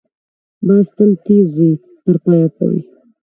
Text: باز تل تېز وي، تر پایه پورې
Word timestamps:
باز 0.65 0.87
تل 0.97 1.11
تېز 1.25 1.47
وي، 1.57 1.71
تر 2.03 2.15
پایه 2.23 2.47
پورې 2.55 2.81